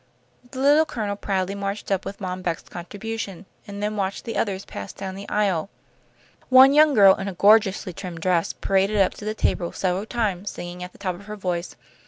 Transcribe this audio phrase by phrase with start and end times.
[0.49, 4.65] The Little Colonel proudly marched up with Mom Beck's contribution, and then watched the others
[4.65, 5.69] pass down the aisle.
[6.49, 10.49] One young girl in a gorgeously trimmed dress paraded up to the table several times,
[10.49, 11.75] singing at the top of her voice.